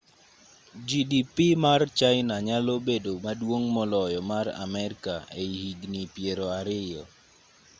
gdp 0.87 1.35
mar 1.63 1.81
china 1.99 2.35
nyalo 2.47 2.73
bedo 2.87 3.13
maduong' 3.25 3.67
moloyo 3.75 4.19
mar 4.31 4.45
amerka 4.65 5.13
ei 5.39 5.51
higni 5.63 6.03
piero 6.13 6.45
ariyo 6.59 7.03